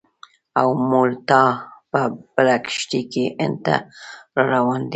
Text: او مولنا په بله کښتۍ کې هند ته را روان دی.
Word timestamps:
او 0.59 0.67
مولنا 0.89 1.43
په 1.91 2.01
بله 2.35 2.55
کښتۍ 2.65 3.01
کې 3.11 3.23
هند 3.41 3.57
ته 3.65 3.75
را 4.35 4.43
روان 4.53 4.81
دی. 4.83 4.89